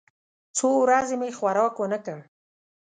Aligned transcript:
څو 0.57 0.67
ورځې 0.83 1.15
مې 1.21 1.29
خوراک 1.37 1.73
ونه 1.77 1.99
کړ. 2.05 2.19